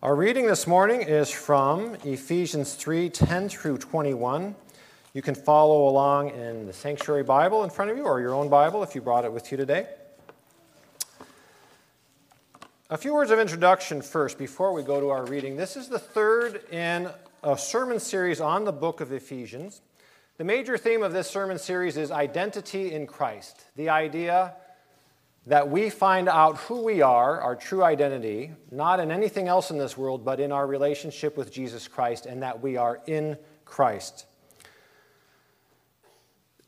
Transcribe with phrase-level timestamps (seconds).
[0.00, 4.54] Our reading this morning is from Ephesians 3 10 through 21.
[5.12, 8.48] You can follow along in the Sanctuary Bible in front of you or your own
[8.48, 9.88] Bible if you brought it with you today.
[12.90, 15.56] A few words of introduction first before we go to our reading.
[15.56, 17.10] This is the third in
[17.42, 19.80] a sermon series on the book of Ephesians.
[20.36, 24.54] The major theme of this sermon series is identity in Christ, the idea
[25.48, 29.78] that we find out who we are, our true identity, not in anything else in
[29.78, 34.26] this world, but in our relationship with Jesus Christ, and that we are in Christ.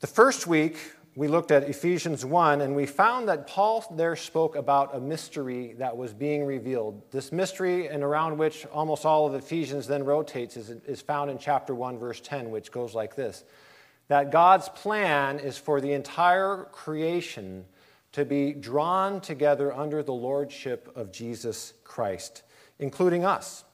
[0.00, 0.78] The first week,
[1.14, 5.74] we looked at Ephesians 1, and we found that Paul there spoke about a mystery
[5.76, 7.02] that was being revealed.
[7.10, 11.36] This mystery, and around which almost all of Ephesians then rotates, is, is found in
[11.36, 13.44] chapter 1, verse 10, which goes like this
[14.08, 17.64] that God's plan is for the entire creation
[18.12, 22.42] to be drawn together under the lordship of Jesus Christ,
[22.78, 23.64] including us.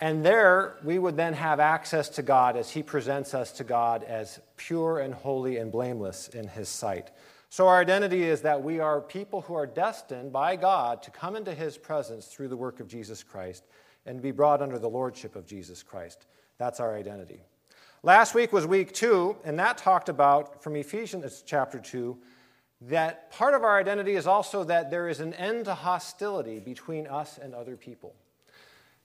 [0.00, 4.04] And there we would then have access to God as He presents us to God
[4.04, 7.10] as pure and holy and blameless in His sight.
[7.50, 11.34] So, our identity is that we are people who are destined by God to come
[11.34, 13.64] into His presence through the work of Jesus Christ
[14.06, 16.26] and be brought under the lordship of Jesus Christ.
[16.58, 17.42] That's our identity.
[18.04, 22.16] Last week was week two, and that talked about, from Ephesians chapter 2,
[22.80, 27.06] that part of our identity is also that there is an end to hostility between
[27.06, 28.14] us and other people.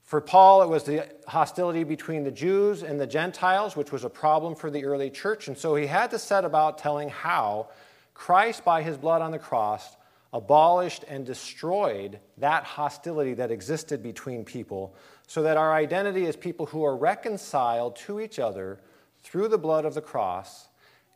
[0.04, 4.10] For Paul, it was the hostility between the Jews and the Gentiles, which was a
[4.10, 5.48] problem for the early church.
[5.48, 7.70] And so he had to set about telling how
[8.14, 9.96] Christ, by his blood on the cross,
[10.34, 14.94] abolished and destroyed that hostility that existed between people,
[15.26, 18.80] so that our identity is people who are reconciled to each other
[19.24, 20.68] through the blood of the cross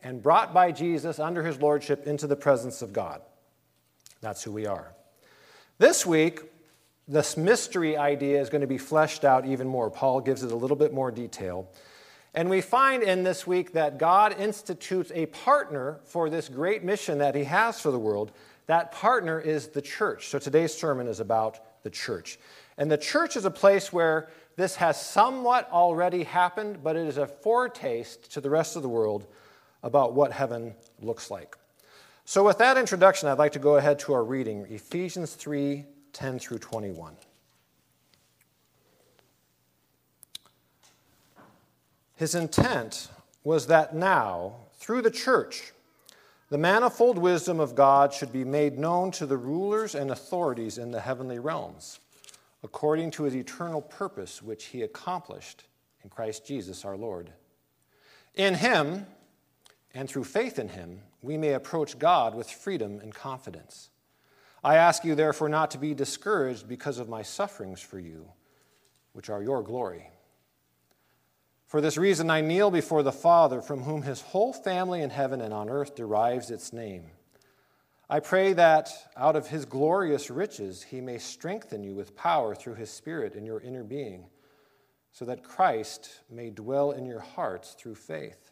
[0.04, 3.22] and brought by Jesus under his lordship into the presence of God.
[4.22, 4.94] That's who we are.
[5.78, 6.42] This week,
[7.08, 9.90] this mystery idea is going to be fleshed out even more.
[9.90, 11.70] Paul gives it a little bit more detail.
[12.34, 17.20] And we find in this week that God institutes a partner for this great mission
[17.20, 18.32] that he has for the world.
[18.68, 20.28] That partner is the church.
[20.28, 22.38] So today's sermon is about the church.
[22.78, 27.18] And the church is a place where this has somewhat already happened, but it is
[27.18, 29.26] a foretaste to the rest of the world
[29.88, 31.56] about what heaven looks like.
[32.26, 36.40] So, with that introduction, I'd like to go ahead to our reading Ephesians 3 10
[36.40, 37.16] through 21.
[42.16, 43.10] His intent
[43.46, 45.72] was that now, through the church,
[46.50, 50.92] the manifold wisdom of God should be made known to the rulers and authorities in
[50.92, 52.00] the heavenly realms,
[52.62, 55.64] according to his eternal purpose, which he accomplished
[56.04, 57.32] in Christ Jesus our Lord.
[58.36, 59.06] In him,
[59.94, 63.90] and through faith in him, we may approach God with freedom and confidence.
[64.64, 68.30] I ask you, therefore, not to be discouraged because of my sufferings for you,
[69.14, 70.10] which are your glory.
[71.66, 75.42] For this reason, I kneel before the Father, from whom his whole family in heaven
[75.42, 77.12] and on earth derives its name.
[78.10, 82.76] I pray that out of his glorious riches he may strengthen you with power through
[82.76, 84.28] his Spirit in your inner being,
[85.12, 88.52] so that Christ may dwell in your hearts through faith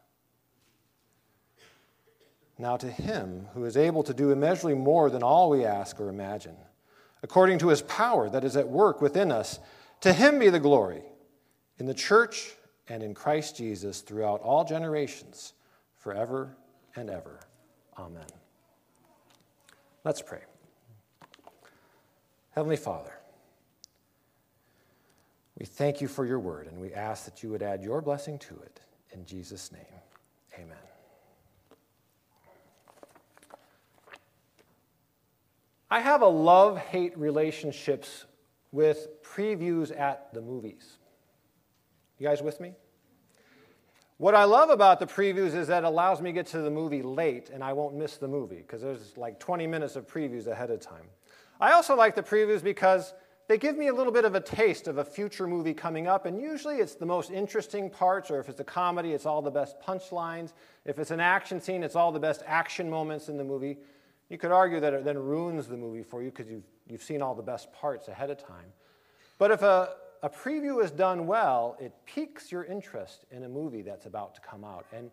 [2.61, 6.09] Now, to him who is able to do immeasurably more than all we ask or
[6.09, 6.55] imagine,
[7.23, 9.57] according to his power that is at work within us,
[10.01, 11.01] to him be the glory
[11.79, 12.53] in the church
[12.87, 15.53] and in Christ Jesus throughout all generations,
[15.97, 16.55] forever
[16.95, 17.39] and ever.
[17.97, 18.27] Amen.
[20.03, 20.41] Let's pray.
[22.51, 23.13] Heavenly Father,
[25.57, 28.37] we thank you for your word, and we ask that you would add your blessing
[28.37, 28.81] to it.
[29.13, 29.81] In Jesus' name,
[30.59, 30.90] amen.
[35.91, 38.23] I have a love hate relationships
[38.71, 40.97] with previews at the movies.
[42.17, 42.75] You guys with me?
[44.15, 46.69] What I love about the previews is that it allows me to get to the
[46.69, 50.47] movie late and I won't miss the movie because there's like 20 minutes of previews
[50.47, 51.09] ahead of time.
[51.59, 53.13] I also like the previews because
[53.49, 56.25] they give me a little bit of a taste of a future movie coming up,
[56.25, 59.51] and usually it's the most interesting parts, or if it's a comedy, it's all the
[59.51, 60.53] best punchlines.
[60.85, 63.79] If it's an action scene, it's all the best action moments in the movie.
[64.31, 67.21] You could argue that it then ruins the movie for you because you've, you've seen
[67.21, 68.73] all the best parts ahead of time.
[69.37, 69.89] But if a
[70.23, 74.41] a preview is done well, it piques your interest in a movie that's about to
[74.41, 74.85] come out.
[74.93, 75.09] And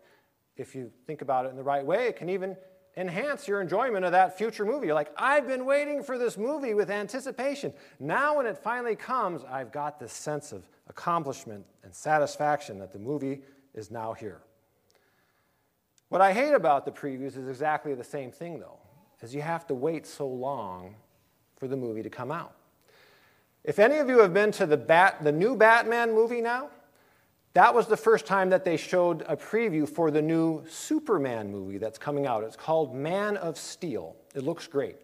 [0.55, 2.55] if you think about it in the right way, it can even
[2.95, 4.87] enhance your enjoyment of that future movie.
[4.87, 7.73] You're like, I've been waiting for this movie with anticipation.
[7.99, 12.99] Now, when it finally comes, I've got this sense of accomplishment and satisfaction that the
[12.99, 13.41] movie
[13.73, 14.41] is now here.
[16.09, 18.79] What I hate about the previews is exactly the same thing, though,
[19.21, 20.95] is you have to wait so long
[21.57, 22.55] for the movie to come out.
[23.63, 26.69] If any of you have been to the, Bat, the new Batman movie now,
[27.53, 31.77] that was the first time that they showed a preview for the new Superman movie
[31.77, 32.43] that's coming out.
[32.43, 34.15] It's called Man of Steel.
[34.35, 34.95] It looks great.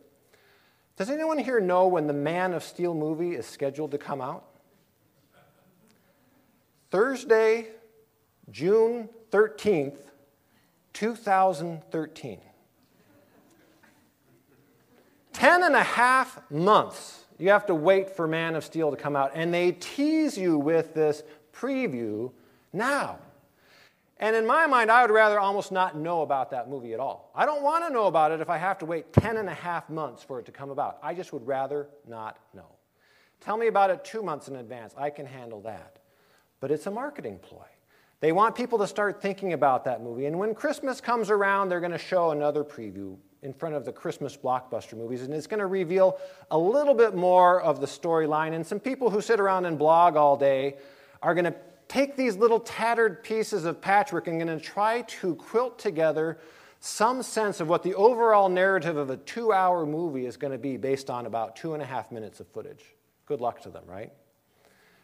[0.95, 4.45] Does anyone here know when the Man of Steel movie is scheduled to come out?
[6.91, 7.67] Thursday,
[8.51, 9.97] June 13th,
[10.94, 12.39] 2013.
[15.36, 19.16] Ten and a half months you have to wait for Man of Steel to come
[19.16, 21.24] out, and they tease you with this
[21.54, 22.32] preview
[22.72, 23.20] now.
[24.18, 27.32] And in my mind, I would rather almost not know about that movie at all.
[27.36, 29.54] I don't want to know about it if I have to wait 10 and a
[29.54, 31.00] half months for it to come about.
[31.04, 32.68] I just would rather not know.
[33.42, 34.94] Tell me about it two months in advance.
[34.98, 36.00] I can handle that.
[36.62, 37.66] But it's a marketing ploy.
[38.22, 40.28] They want people to start thinking about that movie.
[40.28, 43.92] And when Christmas comes around, they're going to show another preview in front of the
[43.92, 45.22] Christmas blockbuster movies.
[45.22, 46.18] And it's going to reveal
[46.52, 48.54] a little bit more of the storyline.
[48.54, 50.76] And some people who sit around and blog all day
[51.22, 51.56] are going to
[51.88, 56.40] take these little tattered pieces of patchwork and going to try to quilt together
[56.80, 60.58] some sense of what the overall narrative of a two hour movie is going to
[60.58, 62.84] be based on about two and a half minutes of footage.
[63.26, 64.12] Good luck to them, right?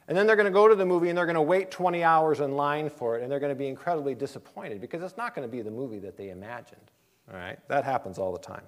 [0.08, 2.04] And then they're going to go to the movie and they're going to wait 20
[2.04, 5.34] hours in line for it and they're going to be incredibly disappointed because it's not
[5.34, 6.92] going to be the movie that they imagined.
[7.32, 7.60] All right?
[7.68, 8.64] That happens all the time.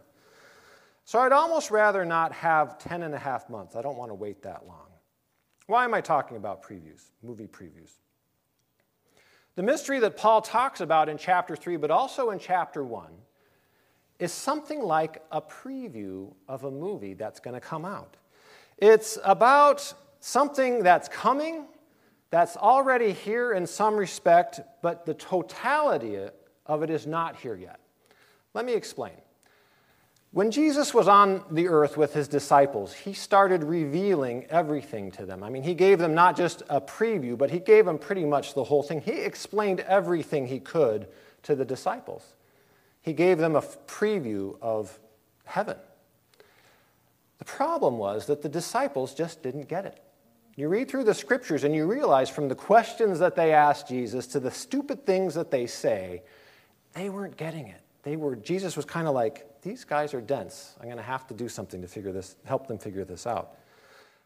[1.06, 3.76] So I'd almost rather not have 10 and a half months.
[3.76, 4.88] I don't want to wait that long.
[5.68, 7.92] Why am I talking about previews, movie previews?
[9.56, 13.12] The mystery that Paul talks about in chapter 3, but also in chapter 1,
[14.20, 18.16] is something like a preview of a movie that's going to come out.
[18.78, 21.66] It's about something that's coming,
[22.30, 26.18] that's already here in some respect, but the totality
[26.66, 27.80] of it is not here yet.
[28.54, 29.14] Let me explain.
[30.32, 35.44] When Jesus was on the earth with his disciples, he started revealing everything to them.
[35.44, 38.56] I mean, he gave them not just a preview, but he gave them pretty much
[38.56, 39.02] the whole thing.
[39.02, 41.08] He explained everything he could
[41.44, 42.34] to the disciples.
[43.04, 45.00] He gave them a preview of
[45.46, 45.78] heaven.
[47.38, 50.00] The problem was that the disciples just didn't get it.
[50.56, 54.26] You read through the scriptures and you realize from the questions that they asked Jesus
[54.28, 56.24] to the stupid things that they say,
[56.94, 57.83] they weren't getting it.
[58.04, 60.76] They were, Jesus was kind of like, these guys are dense.
[60.80, 63.56] I'm going to have to do something to figure this, help them figure this out.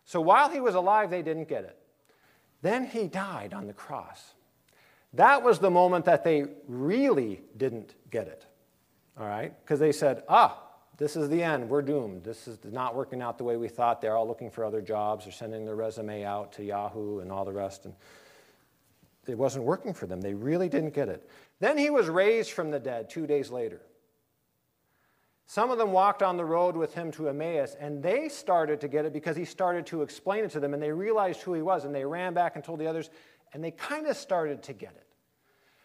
[0.03, 1.77] So while he was alive, they didn't get it.
[2.62, 4.33] Then he died on the cross.
[5.13, 8.45] That was the moment that they really didn't get it.
[9.19, 9.53] All right?
[9.63, 10.63] Because they said, ah,
[10.97, 11.69] this is the end.
[11.69, 12.24] We're doomed.
[12.24, 14.01] This is not working out the way we thought.
[14.01, 15.25] They're all looking for other jobs.
[15.25, 17.85] They're sending their resume out to Yahoo and all the rest.
[17.85, 17.94] And
[19.27, 20.21] it wasn't working for them.
[20.21, 21.29] They really didn't get it.
[21.59, 23.81] Then he was raised from the dead two days later.
[25.45, 28.89] Some of them walked on the road with him to Emmaus, and they started to
[28.89, 31.62] get it because he started to explain it to them, and they realized who he
[31.62, 33.09] was, and they ran back and told the others,
[33.53, 35.07] and they kind of started to get it.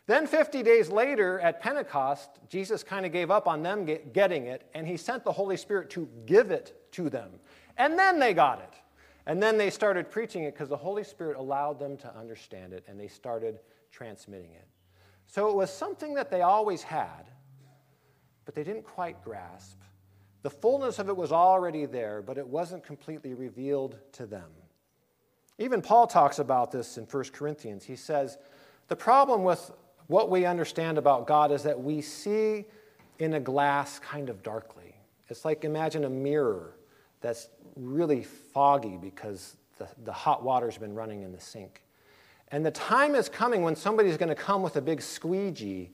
[0.07, 4.69] Then, 50 days later at Pentecost, Jesus kind of gave up on them getting it,
[4.75, 7.31] and he sent the Holy Spirit to give it to them.
[7.77, 8.82] And then they got it.
[9.27, 12.85] And then they started preaching it because the Holy Spirit allowed them to understand it,
[12.89, 13.61] and they started
[13.91, 14.67] transmitting it.
[15.27, 17.31] So it was something that they always had,
[18.45, 19.79] but they didn't quite grasp.
[20.43, 24.51] The fullness of it was already there, but it wasn't completely revealed to them.
[25.59, 27.85] Even Paul talks about this in 1 Corinthians.
[27.85, 28.39] He says,
[28.89, 29.71] The problem with
[30.09, 32.65] what we understand about God is that we see
[33.21, 34.97] in a glass kind of darkly.
[35.29, 36.75] It's like imagine a mirror
[37.23, 41.83] that's really foggy because the, the hot water's been running in the sink.
[42.49, 45.91] And the time is coming when somebody's going to come with a big squeegee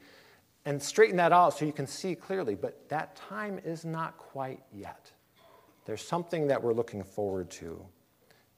[0.64, 2.54] and straighten that out so you can see clearly.
[2.56, 5.12] But that time is not quite yet.
[5.84, 7.80] There's something that we're looking forward to.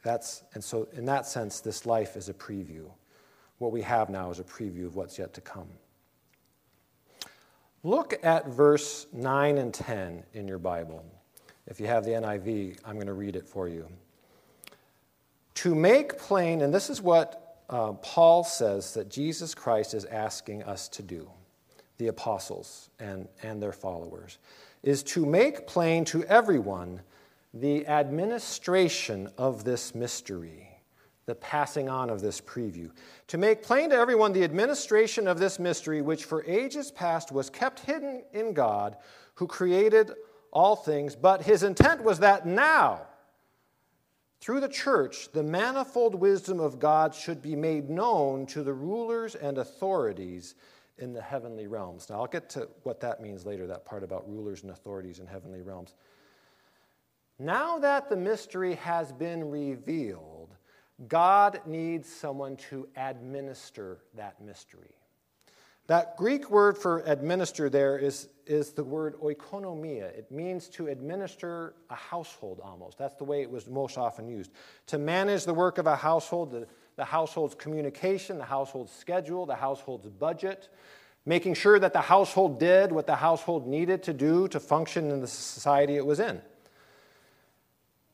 [0.03, 2.91] That's, and so, in that sense, this life is a preview.
[3.59, 5.69] What we have now is a preview of what's yet to come.
[7.83, 11.05] Look at verse 9 and 10 in your Bible.
[11.71, 13.87] If you have the NIV, I'm going to read it for you.
[15.55, 20.65] To make plain, and this is what uh, Paul says that Jesus Christ is asking
[20.65, 21.31] us to do,
[21.99, 24.39] the apostles and, and their followers,
[24.83, 27.01] is to make plain to everyone
[27.55, 30.67] the administration of this mystery
[31.31, 32.91] the passing on of this preview.
[33.29, 37.49] To make plain to everyone the administration of this mystery, which for ages past was
[37.49, 38.97] kept hidden in God,
[39.35, 40.11] who created
[40.53, 43.03] all things, but his intent was that now,
[44.41, 49.35] through the church, the manifold wisdom of God should be made known to the rulers
[49.35, 50.55] and authorities
[50.99, 52.09] in the heavenly realms.
[52.09, 55.27] Now, I'll get to what that means later, that part about rulers and authorities in
[55.27, 55.95] heavenly realms.
[57.39, 60.55] Now that the mystery has been revealed,
[61.09, 64.95] God needs someone to administer that mystery.
[65.91, 70.05] That Greek word for administer there is, is the word oikonomia.
[70.05, 72.97] It means to administer a household almost.
[72.97, 74.53] That's the way it was most often used.
[74.87, 79.57] To manage the work of a household, the, the household's communication, the household's schedule, the
[79.57, 80.69] household's budget,
[81.27, 85.21] making sure that the household did what the household needed to do to function in
[85.21, 86.41] the society it was in.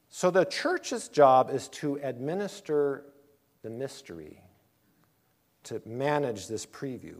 [0.08, 3.04] So the church's job is to administer
[3.60, 4.40] the mystery,
[5.64, 7.16] to manage this preview.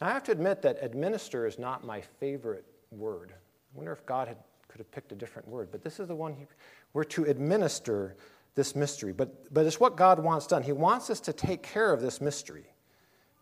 [0.00, 3.32] Now, I have to admit that administer is not my favorite word.
[3.32, 4.36] I wonder if God had,
[4.68, 6.46] could have picked a different word, but this is the one he,
[6.92, 8.16] we're to administer
[8.54, 9.12] this mystery.
[9.12, 10.62] But, but it's what God wants done.
[10.62, 12.66] He wants us to take care of this mystery,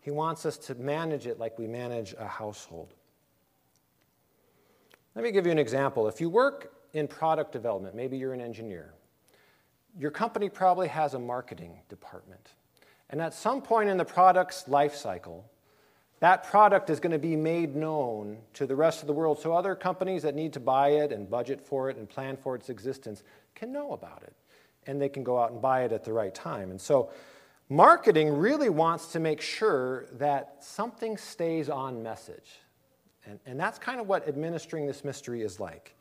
[0.01, 2.95] He wants us to manage it like we manage a household.
[5.15, 6.09] Let me give you an example.
[6.09, 8.93] If you work in product development, maybe you're an engineer,
[9.99, 12.53] your company probably has a marketing department.
[13.09, 15.51] And at some point in the product's life cycle,
[16.21, 19.53] that product is going to be made known to the rest of the world so
[19.53, 22.71] other companies that need to buy it and budget for it and plan for its
[22.71, 23.23] existence
[23.55, 24.35] can know about it
[24.87, 26.71] and they can go out and buy it at the right time.
[26.71, 27.11] And so,
[27.69, 32.61] marketing really wants to make sure that something stays on message.
[33.25, 35.95] And, and that's kind of what administering this mystery is like.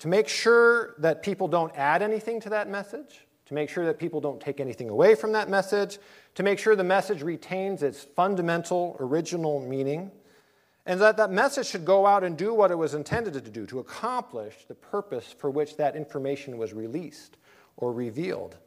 [0.00, 3.98] To make sure that people don't add anything to that message, to make sure that
[3.98, 5.98] people don't take anything away from that message,
[6.34, 10.10] to make sure the message retains its fundamental, original meaning,
[10.84, 13.64] and that that message should go out and do what it was intended to do,
[13.66, 17.38] to accomplish the purpose for which that information was released
[17.78, 18.58] or revealed.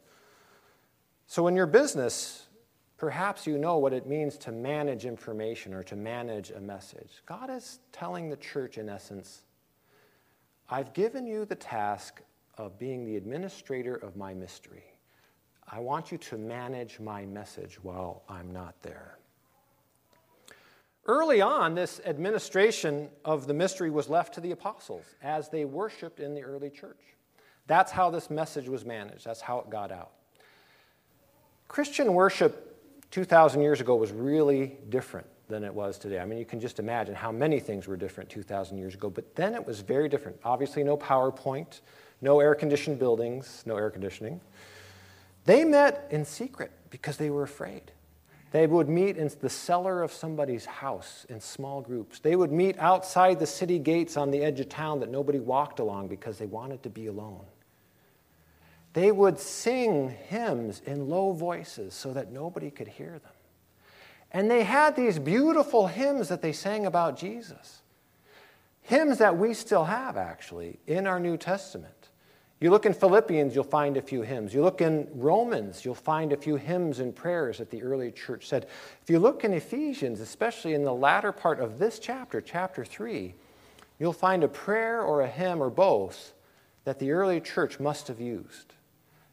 [1.28, 2.48] So, in your business,
[2.96, 7.22] perhaps you know what it means to manage information or to manage a message.
[7.24, 9.42] God is telling the church, in essence,
[10.68, 12.20] I've given you the task
[12.58, 14.84] of being the administrator of my mystery.
[15.68, 19.18] I want you to manage my message while I'm not there.
[21.06, 26.20] Early on, this administration of the mystery was left to the apostles as they worshiped
[26.20, 27.00] in the early church.
[27.66, 30.12] That's how this message was managed, that's how it got out.
[31.68, 36.18] Christian worship 2,000 years ago was really different than it was today.
[36.18, 39.34] I mean, you can just imagine how many things were different 2,000 years ago, but
[39.34, 40.38] then it was very different.
[40.44, 41.80] Obviously, no PowerPoint,
[42.22, 44.40] no air conditioned buildings, no air conditioning.
[45.44, 47.92] They met in secret because they were afraid.
[48.52, 52.20] They would meet in the cellar of somebody's house in small groups.
[52.20, 55.80] They would meet outside the city gates on the edge of town that nobody walked
[55.80, 57.44] along because they wanted to be alone.
[58.92, 63.32] They would sing hymns in low voices so that nobody could hear them.
[64.30, 67.80] And they had these beautiful hymns that they sang about Jesus.
[68.82, 72.01] Hymns that we still have, actually, in our New Testament.
[72.62, 74.54] You look in Philippians, you'll find a few hymns.
[74.54, 78.46] You look in Romans, you'll find a few hymns and prayers that the early church
[78.46, 78.68] said.
[79.02, 83.34] If you look in Ephesians, especially in the latter part of this chapter, chapter 3,
[83.98, 86.34] you'll find a prayer or a hymn or both
[86.84, 88.74] that the early church must have used.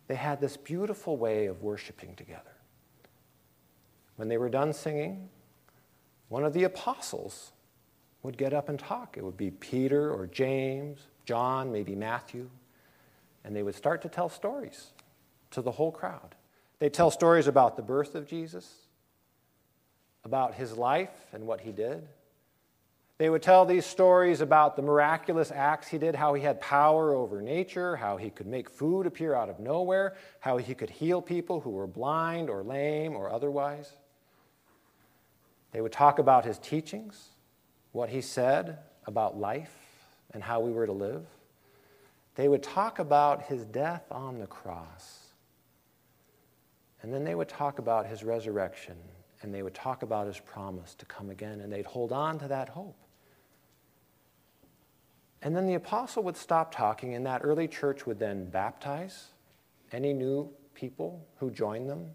[0.07, 2.55] They had this beautiful way of worshiping together.
[4.15, 5.29] When they were done singing,
[6.29, 7.51] one of the apostles
[8.23, 9.17] would get up and talk.
[9.17, 12.49] It would be Peter or James, John, maybe Matthew
[13.43, 14.87] and they would start to tell stories
[15.51, 16.35] to the whole crowd.
[16.79, 18.73] They'd tell stories about the birth of Jesus,
[20.23, 22.07] about his life and what he did.
[23.17, 27.13] They would tell these stories about the miraculous acts he did, how he had power
[27.13, 31.21] over nature, how he could make food appear out of nowhere, how he could heal
[31.21, 33.91] people who were blind or lame or otherwise.
[35.73, 37.31] They would talk about his teachings,
[37.91, 39.75] what he said about life
[40.33, 41.25] and how we were to live.
[42.39, 45.33] They would talk about his death on the cross.
[47.01, 48.95] And then they would talk about his resurrection.
[49.41, 51.59] And they would talk about his promise to come again.
[51.59, 52.95] And they'd hold on to that hope.
[55.41, 59.31] And then the apostle would stop talking, and that early church would then baptize
[59.91, 62.11] any new people who joined them.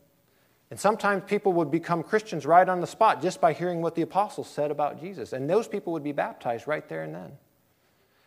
[0.71, 4.00] And sometimes people would become Christians right on the spot just by hearing what the
[4.00, 5.35] apostle said about Jesus.
[5.35, 7.33] And those people would be baptized right there and then.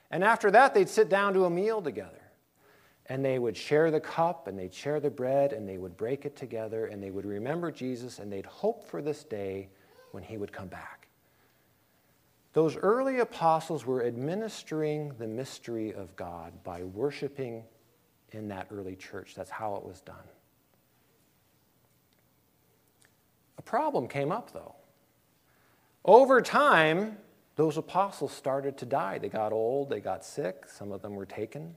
[0.09, 2.21] And after that, they'd sit down to a meal together.
[3.09, 6.25] and they would share the cup and they'd share the bread and they would break
[6.25, 9.69] it together and they would remember Jesus and they'd hope for this day
[10.11, 11.07] when he would come back.
[12.51, 17.63] Those early apostles were administering the mystery of God by worshiping
[18.31, 19.35] in that early church.
[19.35, 20.27] That's how it was done.
[23.57, 24.75] A problem came up, though.
[26.03, 27.17] Over time,
[27.57, 29.17] those apostles started to die.
[29.17, 31.75] They got old, they got sick, some of them were taken.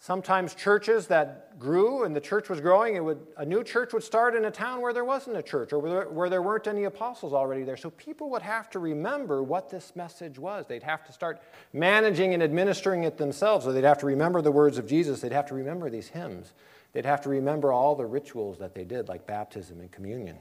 [0.00, 4.36] Sometimes churches that grew and the church was growing, would, a new church would start
[4.36, 6.84] in a town where there wasn't a church or where there, where there weren't any
[6.84, 7.76] apostles already there.
[7.76, 10.66] So people would have to remember what this message was.
[10.66, 11.40] They'd have to start
[11.72, 13.66] managing and administering it themselves.
[13.66, 15.20] or they'd have to remember the words of Jesus.
[15.20, 16.52] They'd have to remember these hymns.
[16.92, 20.38] They'd have to remember all the rituals that they did, like baptism and communion.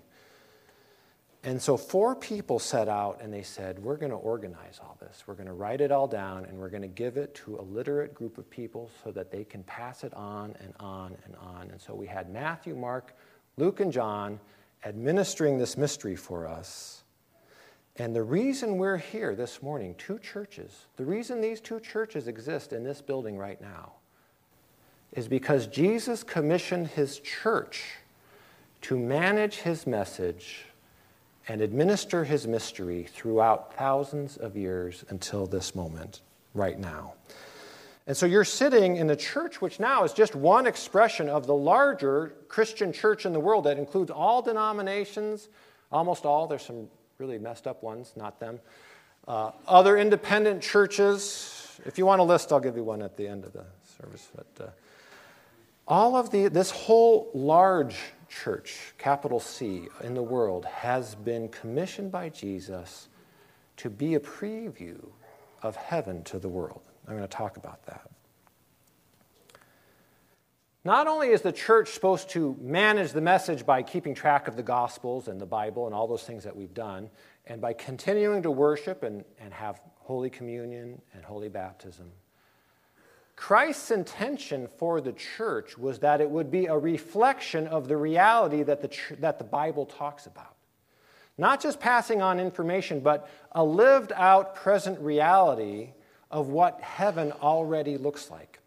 [1.43, 5.23] And so, four people set out and they said, We're going to organize all this.
[5.27, 7.61] We're going to write it all down and we're going to give it to a
[7.61, 11.69] literate group of people so that they can pass it on and on and on.
[11.71, 13.15] And so, we had Matthew, Mark,
[13.55, 14.39] Luke, and John
[14.83, 17.03] administering this mystery for us.
[17.95, 22.71] And the reason we're here this morning, two churches, the reason these two churches exist
[22.71, 23.93] in this building right now
[25.13, 27.85] is because Jesus commissioned his church
[28.81, 30.66] to manage his message
[31.47, 36.21] and administer his mystery throughout thousands of years until this moment,
[36.53, 37.13] right now.
[38.05, 41.53] And so you're sitting in the church, which now is just one expression of the
[41.53, 45.49] larger Christian church in the world that includes all denominations,
[45.91, 46.47] almost all.
[46.47, 46.87] There's some
[47.17, 48.59] really messed up ones, not them.
[49.27, 51.79] Uh, other independent churches.
[51.85, 53.65] If you want a list, I'll give you one at the end of the
[54.01, 54.29] service.
[54.33, 54.69] But uh,
[55.87, 57.97] all of the, this whole large
[58.29, 63.07] church, capital C, in the world has been commissioned by Jesus
[63.77, 65.09] to be a preview
[65.61, 66.81] of heaven to the world.
[67.07, 68.09] I'm going to talk about that.
[70.83, 74.63] Not only is the church supposed to manage the message by keeping track of the
[74.63, 77.09] Gospels and the Bible and all those things that we've done,
[77.45, 82.09] and by continuing to worship and, and have Holy Communion and Holy Baptism,
[83.37, 88.63] Christ's intention for the church was that it would be a reflection of the reality
[88.63, 90.55] that the, that the Bible talks about.
[91.37, 95.91] Not just passing on information, but a lived out present reality
[96.31, 98.59] of what heaven already looks like.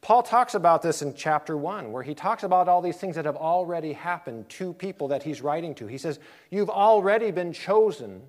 [0.00, 3.26] Paul talks about this in chapter 1, where he talks about all these things that
[3.26, 5.86] have already happened to people that he's writing to.
[5.86, 6.18] He says,
[6.50, 8.22] You've already been chosen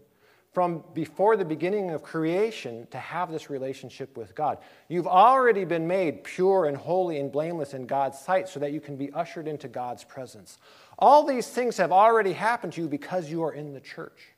[0.58, 4.58] from before the beginning of creation to have this relationship with God.
[4.88, 8.82] You've already been made pure and holy and blameless in God's sight so that you
[8.82, 10.58] can be ushered into God's presence.
[10.98, 14.30] All these things have already happened to you because you are in the church.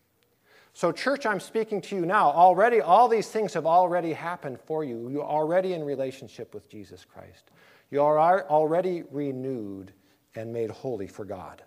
[0.74, 2.32] So, church, I'm speaking to you now.
[2.32, 5.08] Already, all these things have already happened for you.
[5.08, 7.50] You're already in relationship with Jesus Christ.
[7.92, 9.94] You are already renewed
[10.36, 11.64] and made holy for God.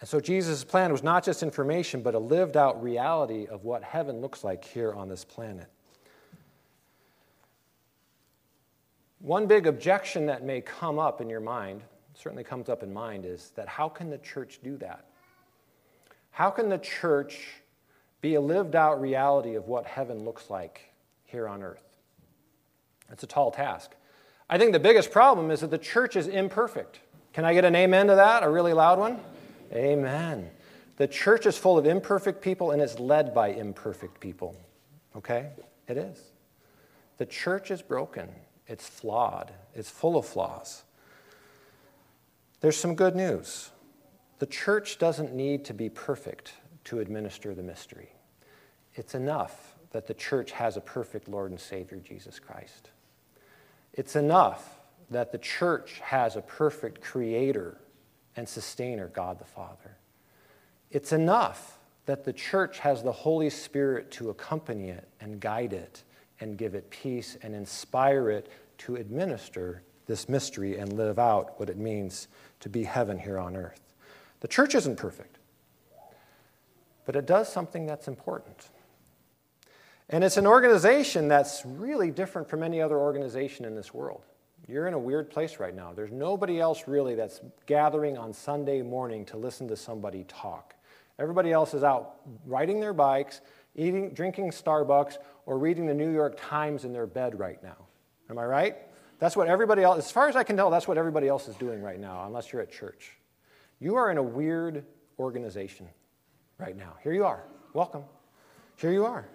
[0.00, 3.82] And so Jesus' plan was not just information, but a lived out reality of what
[3.82, 5.68] heaven looks like here on this planet.
[9.20, 11.82] One big objection that may come up in your mind,
[12.14, 15.06] certainly comes up in mind, is that how can the church do that?
[16.30, 17.46] How can the church
[18.20, 20.92] be a lived out reality of what heaven looks like
[21.24, 21.82] here on earth?
[23.10, 23.92] It's a tall task.
[24.50, 27.00] I think the biggest problem is that the church is imperfect.
[27.32, 28.42] Can I get an amen to that?
[28.42, 29.18] A really loud one?
[29.72, 30.50] Amen.
[30.96, 34.56] The church is full of imperfect people and it's led by imperfect people.
[35.14, 35.50] Okay?
[35.88, 36.20] It is.
[37.18, 38.28] The church is broken,
[38.66, 40.82] it's flawed, it's full of flaws.
[42.60, 43.70] There's some good news.
[44.38, 46.52] The church doesn't need to be perfect
[46.84, 48.10] to administer the mystery.
[48.94, 52.90] It's enough that the church has a perfect Lord and Savior, Jesus Christ.
[53.94, 57.78] It's enough that the church has a perfect Creator
[58.36, 59.96] and sustainer, God the Father.
[60.90, 66.02] It's enough that the church has the Holy Spirit to accompany it and guide it
[66.40, 71.68] and give it peace and inspire it to administer this mystery and live out what
[71.68, 72.28] it means
[72.60, 73.80] to be heaven here on earth.
[74.40, 75.38] The church isn't perfect,
[77.04, 78.68] but it does something that's important.
[80.08, 84.22] And it's an organization that's really different from any other organization in this world.
[84.68, 85.92] You're in a weird place right now.
[85.92, 90.74] There's nobody else really that's gathering on Sunday morning to listen to somebody talk.
[91.18, 93.40] Everybody else is out riding their bikes,
[93.76, 97.86] eating, drinking Starbucks, or reading the New York Times in their bed right now.
[98.28, 98.76] Am I right?
[99.18, 101.54] That's what everybody else, as far as I can tell, that's what everybody else is
[101.56, 103.12] doing right now, unless you're at church.
[103.78, 104.84] You are in a weird
[105.18, 105.86] organization
[106.58, 106.96] right now.
[107.02, 107.44] Here you are.
[107.72, 108.02] Welcome.
[108.76, 109.26] Here you are.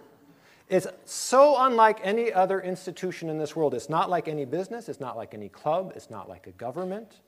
[0.72, 3.74] It's so unlike any other institution in this world.
[3.74, 7.20] It's not like any business, it's not like any club, it's not like a government,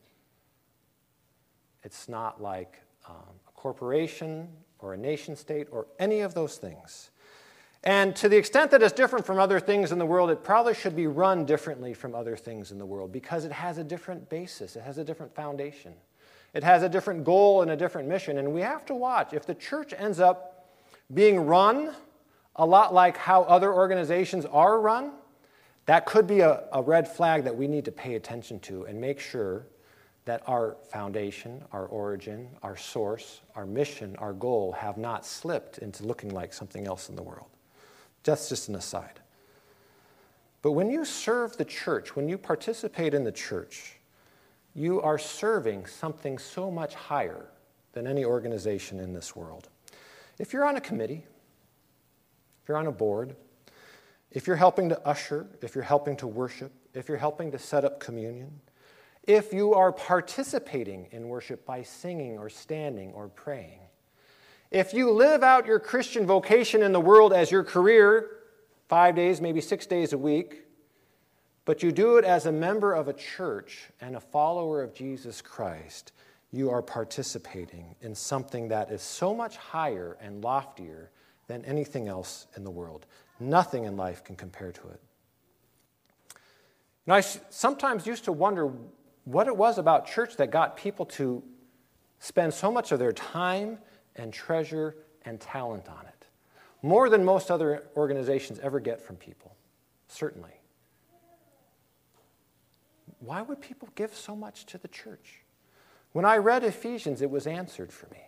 [1.84, 4.48] it's not like um, a corporation
[4.80, 7.12] or a nation state or any of those things.
[7.84, 10.74] And to the extent that it's different from other things in the world, it probably
[10.74, 14.30] should be run differently from other things in the world because it has a different
[14.30, 15.94] basis, it has a different foundation,
[16.54, 18.38] it has a different goal and a different mission.
[18.38, 19.34] And we have to watch.
[19.34, 20.70] If the church ends up
[21.14, 21.94] being run
[22.56, 25.12] a lot like how other organizations are run,
[25.86, 29.00] that could be a, a red flag that we need to pay attention to and
[29.00, 29.66] make sure
[30.26, 36.06] that our foundation, our origin, our source, our mission, our goal have not slipped into
[36.06, 37.48] looking like something else in the world.
[38.24, 39.20] That's just an aside.
[40.62, 43.98] But when you serve the church, when you participate in the church,
[44.74, 47.48] you are serving something so much higher
[47.92, 49.68] than any organization in this world.
[50.40, 51.26] If you're on a committee,
[52.64, 53.36] if you're on a board,
[54.32, 57.84] if you're helping to usher, if you're helping to worship, if you're helping to set
[57.84, 58.62] up communion,
[59.24, 63.80] if you are participating in worship by singing or standing or praying,
[64.72, 68.30] if you live out your Christian vocation in the world as your career,
[68.88, 70.64] five days, maybe six days a week,
[71.66, 75.42] but you do it as a member of a church and a follower of Jesus
[75.42, 76.14] Christ,
[76.52, 81.12] you are participating in something that is so much higher and loftier
[81.48, 83.06] than anything else in the world.
[83.40, 85.02] Nothing in life can compare to it.
[87.06, 88.72] Now, I sometimes used to wonder
[89.26, 91.44] what it was about church that got people to
[92.20, 93.78] spend so much of their time
[94.16, 96.26] and treasure and talent on it.
[96.82, 99.56] More than most other organizations ever get from people,
[100.08, 100.52] certainly.
[103.20, 105.44] Why would people give so much to the church?
[106.12, 108.22] When I read Ephesians, it was answered for me.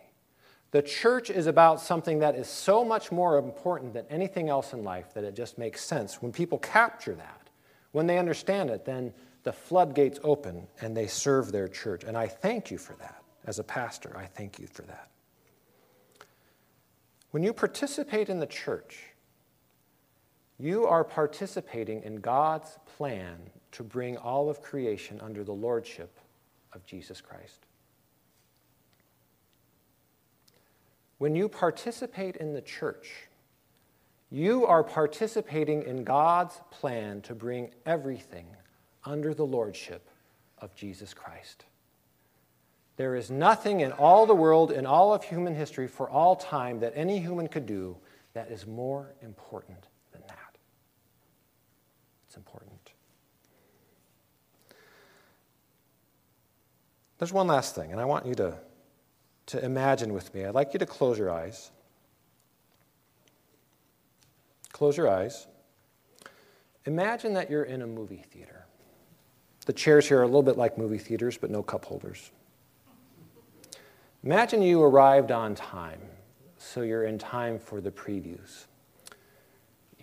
[0.76, 4.84] The church is about something that is so much more important than anything else in
[4.84, 6.20] life that it just makes sense.
[6.20, 7.48] When people capture that,
[7.92, 12.04] when they understand it, then the floodgates open and they serve their church.
[12.04, 13.22] And I thank you for that.
[13.46, 15.08] As a pastor, I thank you for that.
[17.30, 19.02] When you participate in the church,
[20.58, 23.38] you are participating in God's plan
[23.72, 26.20] to bring all of creation under the lordship
[26.74, 27.65] of Jesus Christ.
[31.18, 33.28] When you participate in the church,
[34.30, 38.46] you are participating in God's plan to bring everything
[39.04, 40.10] under the lordship
[40.58, 41.64] of Jesus Christ.
[42.96, 46.80] There is nothing in all the world, in all of human history, for all time,
[46.80, 47.96] that any human could do
[48.32, 50.56] that is more important than that.
[52.26, 52.92] It's important.
[57.18, 58.58] There's one last thing, and I want you to
[59.46, 60.44] to imagine with me.
[60.44, 61.70] I'd like you to close your eyes.
[64.72, 65.46] Close your eyes.
[66.84, 68.66] Imagine that you're in a movie theater.
[69.66, 72.30] The chairs here are a little bit like movie theaters, but no cup holders.
[74.22, 76.00] Imagine you arrived on time,
[76.58, 78.66] so you're in time for the previews.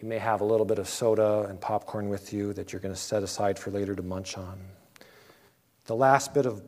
[0.02, 2.94] You may have a little bit of soda and popcorn with you that you're going
[2.94, 4.60] to set aside for later to munch on.
[5.86, 6.62] The last bit of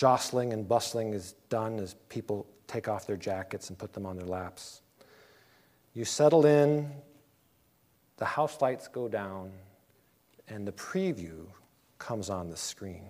[0.00, 4.16] jostling and bustling is done as people take off their jackets and put them on
[4.16, 4.80] their laps.
[5.92, 6.90] You settle in,
[8.16, 9.52] the house lights go down,
[10.48, 11.44] and the preview
[11.98, 13.02] comes on the screen.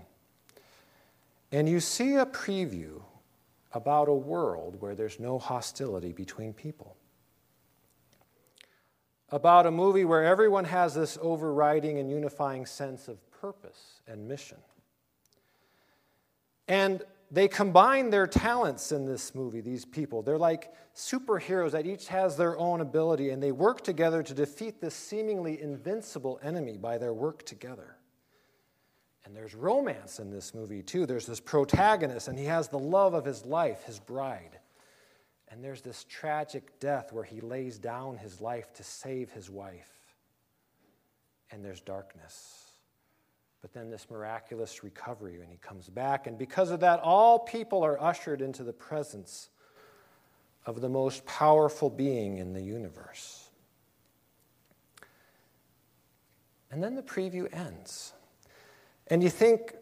[1.53, 3.01] And you see a preview
[3.73, 6.97] about a world where there's no hostility between people.
[9.29, 14.59] About a movie where everyone has this overriding and unifying sense of purpose and mission.
[16.71, 17.03] And
[17.33, 20.23] they combine their talents in this movie, these people.
[20.23, 24.81] They're like superheroes that each has their own ability, and they work together to defeat
[24.81, 27.97] this seemingly invincible enemy by their work together.
[29.25, 31.07] And there's romance in this movie, too.
[31.07, 34.61] There's this protagonist, and he has the love of his life, his bride.
[35.49, 39.91] And there's this tragic death where he lays down his life to save his wife.
[41.51, 42.60] And there's darkness.
[43.63, 46.27] But then this miraculous recovery when he comes back.
[46.27, 49.51] And because of that, all people are ushered into the presence
[50.65, 53.51] of the most powerful being in the universe.
[56.71, 58.13] And then the preview ends.
[59.09, 59.75] And you think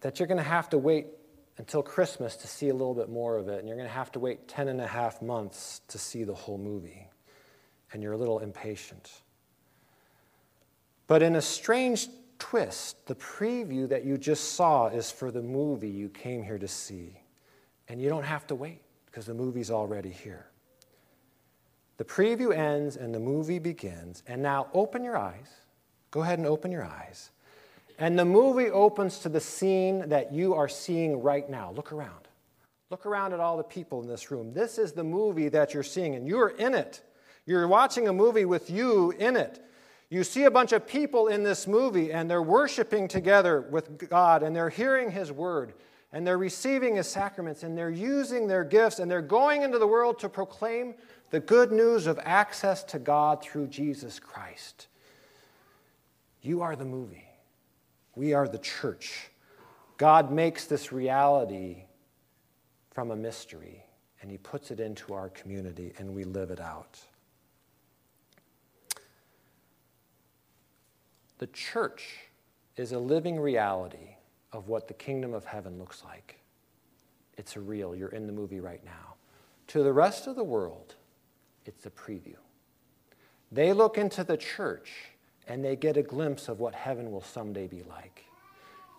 [0.00, 1.06] that you're going to have to wait
[1.58, 4.12] until Christmas to see a little bit more of it, and you're going to have
[4.12, 7.08] to wait 10 and a half months to see the whole movie.
[7.92, 9.10] And you're a little impatient.
[11.06, 13.06] But in a strange twist.
[13.06, 17.20] The preview that you just saw is for the movie you came here to see.
[17.88, 20.46] And you don't have to wait because the movie's already here.
[21.96, 24.22] The preview ends and the movie begins.
[24.26, 25.48] And now open your eyes.
[26.10, 27.30] Go ahead and open your eyes.
[27.98, 31.72] And the movie opens to the scene that you are seeing right now.
[31.72, 32.28] Look around.
[32.90, 34.52] Look around at all the people in this room.
[34.52, 37.00] This is the movie that you're seeing, and you're in it.
[37.46, 39.64] You're watching a movie with you in it.
[40.08, 44.42] You see a bunch of people in this movie, and they're worshiping together with God,
[44.42, 45.74] and they're hearing His word,
[46.12, 49.86] and they're receiving His sacraments, and they're using their gifts, and they're going into the
[49.86, 50.94] world to proclaim
[51.30, 54.86] the good news of access to God through Jesus Christ.
[56.40, 57.26] You are the movie.
[58.14, 59.28] We are the church.
[59.96, 61.84] God makes this reality
[62.92, 63.84] from a mystery,
[64.22, 67.00] and He puts it into our community, and we live it out.
[71.38, 72.18] The church
[72.76, 74.16] is a living reality
[74.52, 76.38] of what the kingdom of heaven looks like.
[77.36, 79.14] It's real, you're in the movie right now.
[79.68, 80.94] To the rest of the world,
[81.66, 82.36] it's a preview.
[83.52, 84.92] They look into the church
[85.46, 88.24] and they get a glimpse of what heaven will someday be like.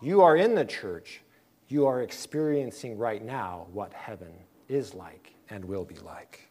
[0.00, 1.20] You are in the church,
[1.68, 4.32] you are experiencing right now what heaven
[4.68, 6.48] is like and will be like.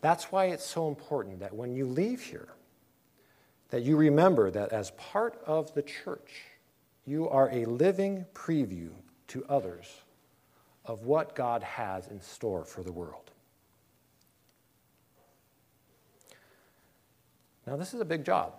[0.00, 2.48] That's why it's so important that when you leave here,
[3.72, 6.42] that you remember that as part of the church,
[7.06, 8.90] you are a living preview
[9.28, 9.88] to others
[10.84, 13.30] of what God has in store for the world.
[17.66, 18.52] Now, this is a big job.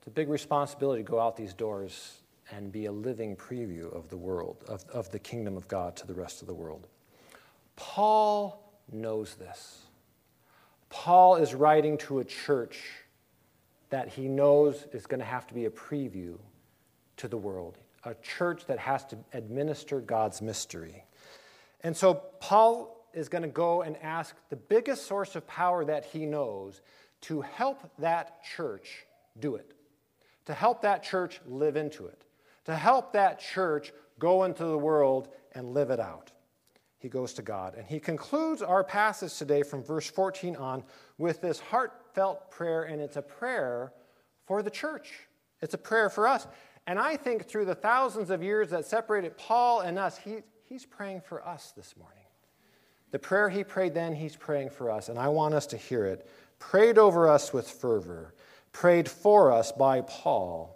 [0.00, 2.20] It's a big responsibility to go out these doors
[2.50, 6.06] and be a living preview of the world, of, of the kingdom of God to
[6.06, 6.88] the rest of the world.
[7.74, 9.78] Paul knows this.
[10.90, 12.82] Paul is writing to a church
[13.90, 16.38] that he knows is going to have to be a preview
[17.18, 21.04] to the world, a church that has to administer God's mystery.
[21.82, 26.04] And so Paul is going to go and ask the biggest source of power that
[26.04, 26.80] he knows
[27.22, 29.06] to help that church
[29.40, 29.72] do it,
[30.44, 32.22] to help that church live into it,
[32.64, 36.32] to help that church go into the world and live it out.
[36.98, 37.74] He goes to God.
[37.76, 40.82] And he concludes our passage today from verse 14 on
[41.18, 41.60] with this
[42.16, 43.92] heartfelt prayer, and it's a prayer
[44.46, 45.12] for the church.
[45.60, 46.46] It's a prayer for us.
[46.86, 50.86] And I think through the thousands of years that separated Paul and us, he, he's
[50.86, 52.16] praying for us this morning.
[53.10, 56.06] The prayer he prayed then, he's praying for us, and I want us to hear
[56.06, 56.26] it
[56.58, 58.34] prayed over us with fervor,
[58.72, 60.74] prayed for us by Paul,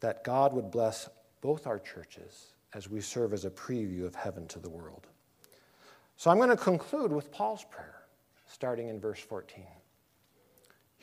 [0.00, 1.08] that God would bless
[1.40, 5.06] both our churches as we serve as a preview of heaven to the world.
[6.16, 8.02] So I'm going to conclude with Paul's prayer,
[8.46, 9.64] starting in verse 14.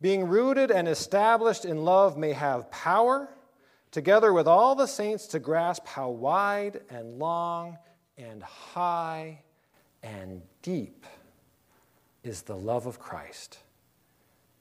[0.00, 3.28] being rooted and established in love, may have power,
[3.90, 7.78] together with all the saints, to grasp how wide and long
[8.18, 9.40] and high
[10.02, 11.06] and deep
[12.22, 13.58] is the love of Christ,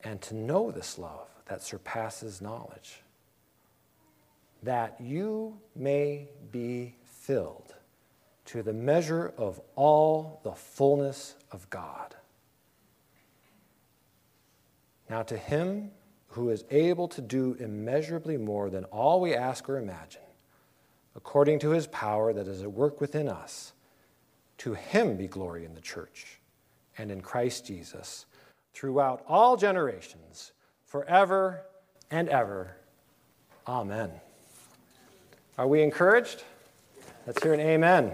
[0.03, 3.01] and to know this love that surpasses knowledge,
[4.61, 7.73] that you may be filled
[8.45, 12.15] to the measure of all the fullness of God.
[15.13, 15.91] Now, to him
[16.29, 20.23] who is able to do immeasurably more than all we ask or imagine,
[21.15, 23.73] according to his power that is at work within us,
[24.57, 26.39] to him be glory in the church
[26.97, 28.25] and in Christ Jesus
[28.73, 30.51] throughout all generations,
[30.87, 31.61] forever
[32.09, 32.75] and ever.
[33.67, 34.09] Amen.
[35.59, 36.43] Are we encouraged?
[37.27, 38.13] Let's hear an amen.